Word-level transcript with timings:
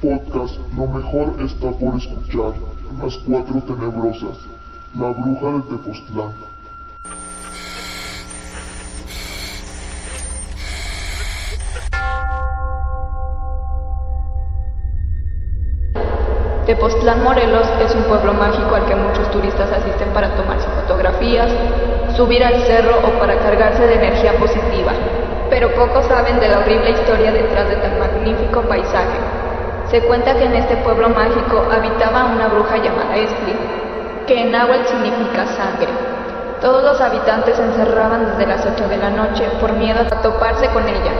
Podcast, 0.00 0.54
lo 0.76 0.86
mejor 0.86 1.34
está 1.42 1.72
por 1.72 1.96
escuchar. 1.96 2.54
Las 3.02 3.16
cuatro 3.26 3.60
tenebrosas. 3.66 4.38
La 4.94 5.08
bruja 5.10 5.56
de 5.56 5.62
Tepoztlán. 5.62 6.34
Tepoztlán 16.66 17.24
Morelos 17.24 17.66
es 17.84 17.92
un 17.96 18.04
pueblo 18.04 18.34
mágico 18.34 18.76
al 18.76 18.86
que 18.86 18.94
muchos 18.94 19.28
turistas 19.32 19.72
asisten 19.72 20.10
para 20.14 20.36
tomarse 20.36 20.68
fotografías, 20.80 21.50
subir 22.16 22.44
al 22.44 22.62
cerro 22.68 22.98
o 22.98 23.18
para 23.18 23.36
cargarse 23.40 23.84
de 23.84 23.94
energía 23.94 24.38
positiva. 24.38 24.92
Pero 25.50 25.74
pocos 25.74 26.06
saben 26.06 26.38
de 26.38 26.46
la 26.46 26.60
horrible 26.60 26.90
historia 26.90 27.32
detrás 27.32 27.68
de 27.68 27.76
tan 27.76 27.98
magnífico 27.98 28.62
paisaje. 28.62 29.37
Se 29.90 30.02
cuenta 30.02 30.34
que 30.34 30.44
en 30.44 30.54
este 30.54 30.76
pueblo 30.76 31.08
mágico 31.08 31.66
habitaba 31.72 32.26
una 32.26 32.48
bruja 32.48 32.76
llamada 32.76 33.16
Estli, 33.16 33.56
que 34.26 34.42
en 34.42 34.52
náhuatl 34.52 34.84
significa 34.86 35.46
sangre. 35.46 35.88
Todos 36.60 36.82
los 36.82 37.00
habitantes 37.00 37.56
se 37.56 37.62
encerraban 37.62 38.26
desde 38.26 38.46
las 38.46 38.66
8 38.66 38.86
de 38.86 38.98
la 38.98 39.08
noche 39.08 39.48
por 39.58 39.72
miedo 39.72 40.00
a 40.00 40.20
toparse 40.20 40.68
con 40.74 40.86
ella. 40.86 41.12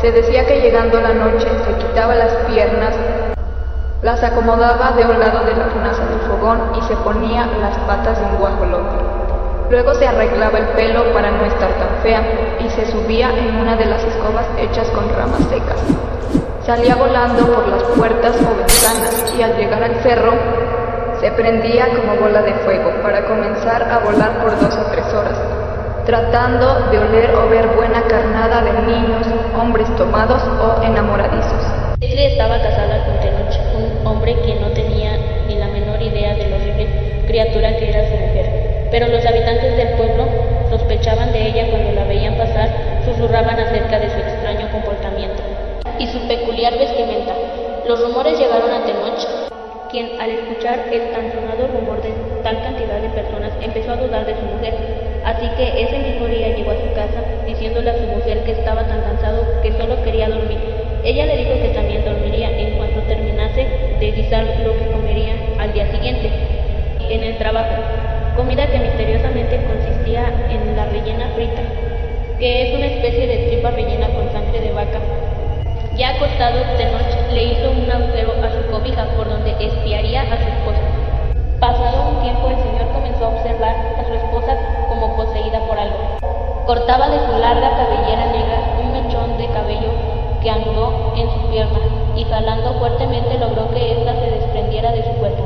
Se 0.00 0.12
decía 0.12 0.46
que 0.46 0.60
llegando 0.60 1.00
la 1.00 1.12
noche 1.12 1.48
se 1.66 1.74
quitaba 1.74 2.14
las 2.14 2.32
piernas, 2.46 2.94
las 4.02 4.22
acomodaba 4.22 4.92
de 4.92 5.06
un 5.06 5.18
lado 5.18 5.44
de 5.44 5.56
la 5.56 5.68
tenaza 5.70 6.06
del 6.06 6.20
fogón 6.20 6.60
y 6.78 6.82
se 6.82 6.94
ponía 6.98 7.46
las 7.60 7.76
patas 7.78 8.20
de 8.20 8.26
un 8.26 8.36
guajolote. 8.36 8.94
Luego 9.70 9.92
se 9.94 10.06
arreglaba 10.06 10.58
el 10.58 10.66
pelo 10.76 11.12
para 11.12 11.32
no 11.32 11.44
estar 11.46 11.70
tan 11.70 12.02
fea 12.02 12.22
y 12.60 12.70
se 12.70 12.86
subía 12.92 13.36
en 13.36 13.56
una 13.56 13.74
de 13.74 13.86
las 13.86 14.04
escobas 14.04 14.46
hechas 14.56 14.88
con 14.90 15.08
ramas 15.16 15.42
secas. 15.48 16.43
Salía 16.66 16.94
volando 16.94 17.44
por 17.52 17.68
las 17.68 17.82
puertas 17.82 18.36
o 18.40 18.56
ventanas 18.56 19.34
y 19.38 19.42
al 19.42 19.54
llegar 19.54 19.82
al 19.82 19.96
cerro 19.96 20.32
se 21.20 21.30
prendía 21.32 21.88
como 21.88 22.16
bola 22.16 22.40
de 22.40 22.54
fuego 22.64 22.90
para 23.02 23.26
comenzar 23.26 23.82
a 23.82 23.98
volar 23.98 24.40
por 24.40 24.58
dos 24.58 24.74
o 24.74 24.90
tres 24.90 25.04
horas, 25.12 25.36
tratando 26.06 26.88
de 26.90 26.98
oler 27.00 27.34
o 27.34 27.50
ver 27.50 27.66
buena 27.76 28.00
carnada 28.08 28.62
de 28.62 28.72
niños, 28.80 29.26
hombres 29.60 29.94
tomados 29.96 30.42
o 30.42 30.82
enamoradizos. 30.82 31.66
Leslie 32.00 32.32
estaba 32.32 32.56
casada 32.56 33.04
con 33.04 33.20
Tenoch, 33.20 33.60
un 33.76 34.06
hombre 34.06 34.34
que 34.40 34.54
no 34.54 34.68
tenía 34.68 35.18
ni 35.46 35.56
la 35.56 35.66
menor 35.66 36.00
idea 36.00 36.32
de 36.32 36.48
la 36.48 36.56
horrible 36.56 37.24
criatura 37.26 37.76
que 37.76 37.90
era 37.90 38.08
su 38.08 38.16
mujer. 38.16 38.88
Pero 38.90 39.08
los 39.08 39.26
habitantes 39.26 39.76
del 39.76 39.88
pueblo 39.98 40.24
sospechaban 40.70 41.30
de 41.30 41.46
ella 41.46 41.70
cuando 41.70 41.92
la 41.92 42.04
veían 42.04 42.38
pasar, 42.38 42.70
susurraban 43.04 43.60
acerca 43.60 43.98
de 43.98 44.08
su 44.08 44.16
extraño 44.16 44.70
comportamiento 44.72 45.53
y 45.98 46.06
su 46.06 46.18
peculiar 46.26 46.76
vestimenta. 46.78 47.34
Los 47.86 48.00
rumores 48.00 48.38
llegaron 48.38 48.70
a 48.70 48.84
Tenoch, 48.84 49.50
quien 49.90 50.20
al 50.20 50.30
escuchar 50.30 50.88
el 50.90 51.12
tan 51.12 51.30
sonado 51.32 51.68
rumor 51.68 52.02
de 52.02 52.10
tal 52.42 52.62
cantidad 52.62 53.00
de 53.00 53.08
personas 53.10 53.52
empezó 53.60 53.92
a 53.92 53.96
dudar 53.96 54.26
de 54.26 54.34
su 54.34 54.42
mujer. 54.42 54.74
Así 55.24 55.48
que 55.56 55.82
ese 55.82 55.98
mismo 55.98 56.26
día 56.26 56.56
llegó 56.56 56.72
a 56.72 56.76
su 56.76 56.92
casa 56.94 57.20
diciéndole 57.46 57.90
a 57.90 57.98
su 57.98 58.06
mujer 58.06 58.44
que 58.44 58.52
estaba 58.52 58.86
tan 58.86 59.02
cansado 59.02 59.44
que 59.62 59.72
solo 59.72 60.02
quería 60.02 60.28
dormir. 60.28 60.58
Ella 61.04 61.26
le 61.26 61.36
dijo 61.36 61.52
que 61.62 61.68
también 61.74 62.04
dormiría 62.04 62.50
en 62.50 62.76
cuanto 62.76 63.00
terminase 63.02 63.66
de 64.00 64.12
guisar 64.12 64.44
lo 64.64 64.72
que 64.72 64.86
comería 64.90 65.34
al 65.58 65.72
día 65.72 65.90
siguiente 65.90 66.30
en 67.10 67.22
el 67.22 67.36
trabajo, 67.36 67.76
comida 68.36 68.66
que 68.66 68.78
misteriosamente 68.78 69.60
consistía 69.66 70.24
en 70.50 70.76
la 70.76 70.86
rellena 70.86 71.28
frita, 71.34 71.62
que 72.38 72.68
es 72.68 72.74
una 72.74 72.86
especie 72.86 73.26
de 73.26 73.36
tripa 73.48 73.70
rellena 73.70 74.08
con 74.08 74.32
sangre 74.32 74.60
de 74.60 74.72
vaca. 74.72 75.00
Ya 75.96 76.10
acostado 76.10 76.58
de 76.76 76.90
le 77.32 77.44
hizo 77.44 77.70
un 77.70 77.88
agujero 77.88 78.34
a 78.42 78.50
su 78.50 78.68
cobija 78.68 79.04
por 79.16 79.28
donde 79.28 79.54
espiaría 79.60 80.22
a 80.22 80.36
su 80.36 80.42
esposa. 80.42 80.82
Pasado 81.60 82.10
un 82.10 82.20
tiempo 82.20 82.48
el 82.48 82.56
señor 82.56 82.90
comenzó 82.92 83.26
a 83.26 83.28
observar 83.28 83.76
a 83.98 84.04
su 84.04 84.14
esposa 84.14 84.58
como 84.88 85.14
poseída 85.14 85.60
por 85.68 85.78
algo. 85.78 86.18
Cortaba 86.66 87.08
de 87.10 87.24
su 87.24 87.38
larga 87.38 87.70
cabellera 87.78 88.26
negra 88.26 88.58
un 88.82 88.90
mechón 88.90 89.38
de 89.38 89.46
cabello 89.54 89.90
que 90.42 90.50
anudó 90.50 91.14
en 91.14 91.30
su 91.30 91.48
pierna 91.50 91.78
y 92.16 92.24
jalando 92.24 92.74
fuertemente 92.74 93.38
logró 93.38 93.70
que 93.70 93.92
ésta 93.92 94.14
se 94.14 94.30
desprendiera 94.32 94.90
de 94.90 95.04
su 95.04 95.10
cuerpo. 95.20 95.44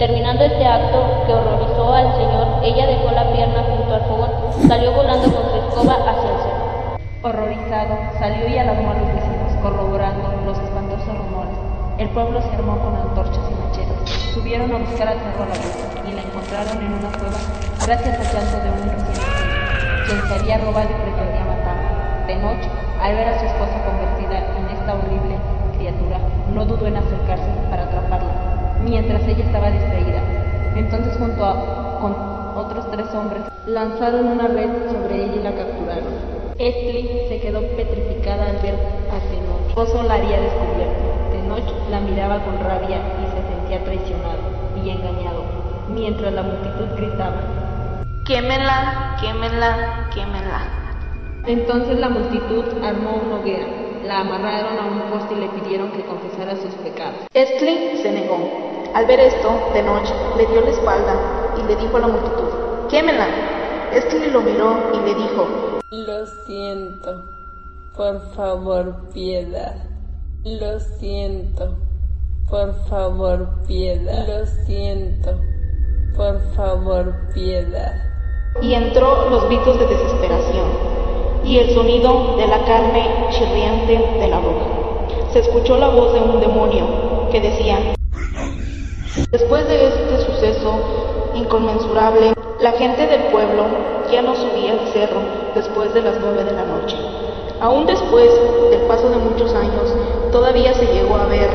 Terminando 0.00 0.42
este 0.42 0.66
acto 0.66 1.24
que 1.24 1.34
horrorizó 1.34 1.94
al 1.94 2.12
señor, 2.14 2.46
ella 2.64 2.86
dejó 2.86 3.12
la 3.12 3.30
pierna 3.30 3.62
junto 3.62 3.94
al 3.94 4.02
fogón, 4.02 4.30
salió 4.66 4.90
volando 4.90 5.30
con 5.30 5.50
su 5.50 5.56
escoba 5.56 5.94
hacia 6.02 6.30
el 6.30 6.38
cerro. 6.42 6.64
Horrorizado, 7.22 7.96
salió 8.18 8.48
y 8.48 8.58
a 8.58 8.64
los 8.64 8.76
vecinos, 8.76 9.43
El 11.96 12.08
pueblo 12.08 12.42
se 12.42 12.48
armó 12.48 12.76
con 12.80 12.96
antorchas 12.96 13.38
y 13.48 13.54
machetes. 13.54 14.10
Subieron 14.34 14.66
a 14.74 14.78
buscar 14.78 15.06
a 15.06 15.14
la 15.14 15.22
bruja 15.22 16.10
y 16.10 16.12
la 16.12 16.22
encontraron 16.22 16.82
en 16.82 16.90
una 16.90 17.10
cueva 17.14 17.38
gracias 17.86 18.18
al 18.18 18.34
llanto 18.34 18.58
de 18.58 18.70
un 18.74 18.82
recién 18.90 19.14
nacido, 19.14 19.54
quien 20.08 20.20
se 20.26 20.34
había 20.34 20.58
robado 20.58 20.90
y 20.90 20.98
pretendía 21.06 21.44
matarla. 21.46 22.26
De 22.26 22.34
noche, 22.34 22.68
al 23.00 23.14
ver 23.14 23.28
a 23.28 23.38
su 23.38 23.46
esposa 23.46 23.78
convertida 23.86 24.42
en 24.58 24.66
esta 24.74 24.94
horrible 24.94 25.38
criatura, 25.78 26.18
no 26.52 26.64
dudó 26.64 26.84
en 26.86 26.96
acercarse 26.96 27.46
para 27.70 27.84
atraparla, 27.84 28.82
mientras 28.82 29.22
ella 29.28 29.44
estaba 29.44 29.70
distraída. 29.70 30.18
Entonces 30.74 31.16
junto 31.16 31.44
a, 31.44 32.00
con 32.00 32.12
otros 32.58 32.90
tres 32.90 33.06
hombres 33.14 33.42
lanzaron 33.66 34.26
una 34.26 34.48
red 34.48 34.90
sobre 34.90 35.14
ella 35.14 35.34
y 35.36 35.42
la 35.44 35.54
capturaron. 35.54 36.14
Estli 36.58 37.28
se 37.28 37.38
quedó 37.40 37.60
petrificada 37.76 38.46
al 38.50 38.56
ver 38.58 38.74
a 39.14 39.18
Tenoch. 39.30 39.68
Esposo 39.68 40.02
la 40.02 40.14
haría 40.14 40.40
descubierto. 40.40 41.13
Tenoch 41.54 41.88
la 41.90 42.00
miraba 42.00 42.44
con 42.44 42.58
rabia 42.58 42.98
y 43.22 43.26
se 43.26 43.42
sentía 43.48 43.84
traicionado 43.84 44.42
y 44.82 44.90
engañado, 44.90 45.44
mientras 45.88 46.32
la 46.32 46.42
multitud 46.42 46.96
gritaba, 46.96 47.40
Quémenla, 48.24 49.16
quémenla, 49.20 50.08
quémenla. 50.12 50.62
Entonces 51.46 51.98
la 52.00 52.08
multitud 52.08 52.64
armó 52.82 53.20
una 53.24 53.36
hoguera, 53.36 53.66
la 54.04 54.20
amarraron 54.20 54.78
a 54.78 54.86
un 54.86 55.10
poste 55.10 55.34
y 55.34 55.40
le 55.40 55.48
pidieron 55.48 55.90
que 55.92 56.04
confesara 56.04 56.56
sus 56.56 56.74
pecados. 56.76 57.20
Estli 57.34 57.98
se 58.02 58.10
negó. 58.12 58.38
Al 58.94 59.06
ver 59.06 59.20
esto, 59.20 59.70
de 59.74 59.82
noche, 59.82 60.14
le 60.36 60.46
dio 60.46 60.60
la 60.60 60.70
espalda 60.70 61.14
y 61.58 61.68
le 61.68 61.76
dijo 61.76 61.96
a 61.96 62.00
la 62.00 62.08
multitud, 62.08 62.88
quémenla. 62.88 63.26
Estli 63.92 64.30
lo 64.30 64.40
miró 64.40 64.90
y 64.94 64.96
le 65.06 65.14
dijo, 65.14 65.80
Lo 65.90 66.26
siento. 66.46 67.24
Por 67.94 68.20
favor, 68.34 68.94
piedad. 69.12 69.93
Lo 70.44 70.78
siento. 70.78 71.74
Por 72.50 72.74
favor, 72.90 73.48
piedad. 73.66 74.28
Lo 74.28 74.44
siento. 74.66 75.40
Por 76.14 76.38
favor, 76.54 77.14
piedad. 77.32 77.94
y 78.60 78.74
entró 78.74 79.30
los 79.30 79.46
gritos 79.46 79.78
de 79.78 79.86
desesperación 79.86 80.68
y 81.44 81.58
el 81.58 81.74
sonido 81.74 82.36
de 82.36 82.46
la 82.46 82.62
carne 82.66 83.26
chirriante 83.30 83.98
de 84.20 84.28
la 84.28 84.38
bruja. 84.38 84.66
Se 85.32 85.38
escuchó 85.40 85.78
la 85.78 85.88
voz 85.88 86.12
de 86.12 86.20
un 86.20 86.38
demonio 86.38 87.28
que 87.32 87.40
decía, 87.40 87.78
después 89.30 89.66
de 89.66 89.88
este 89.88 90.26
suceso 90.26 91.32
inconmensurable, 91.34 92.34
la 92.60 92.72
gente 92.72 93.06
del 93.06 93.22
pueblo 93.32 93.64
ya 94.12 94.20
no 94.20 94.34
subía 94.36 94.72
al 94.72 94.88
cerro 94.92 95.20
después 95.54 95.92
de 95.94 96.02
las 96.02 96.20
nueve 96.20 96.44
de 96.44 96.52
la 96.52 96.64
noche. 96.66 97.23
Aún 97.60 97.86
después 97.86 98.30
del 98.70 98.82
paso 98.82 99.08
de 99.08 99.16
muchos 99.16 99.54
años, 99.54 99.94
todavía 100.32 100.74
se 100.74 100.86
llegó 100.86 101.16
a 101.16 101.26
ver 101.26 101.50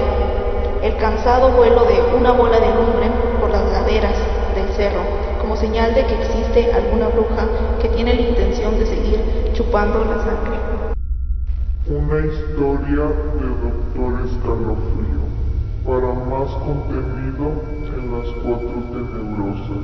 el 0.81 0.95
cansado 0.97 1.51
vuelo 1.51 1.83
de 1.85 2.17
una 2.17 2.31
bola 2.31 2.59
de 2.59 2.67
lumbre 2.67 3.11
por 3.39 3.49
las 3.49 3.69
laderas 3.71 4.15
del 4.55 4.67
cerro, 4.75 5.01
como 5.41 5.57
señal 5.57 5.93
de 5.93 6.05
que 6.05 6.15
existe 6.15 6.71
alguna 6.71 7.09
bruja 7.09 7.45
que 7.81 7.89
tiene 7.89 8.13
la 8.15 8.21
intención 8.21 8.79
de 8.79 8.85
seguir 8.85 9.19
chupando 9.53 10.05
la 10.05 10.17
sangre. 10.23 10.57
Una 11.87 12.25
historia 12.25 13.05
de 13.39 13.47
Doctor 13.59 14.25
Escalofrío. 14.25 15.19
Para 15.85 16.13
más 16.13 16.49
contenido 16.63 17.51
en 17.87 18.11
las 18.11 18.29
cuatro 18.43 18.77
tenebrosas. 18.91 19.83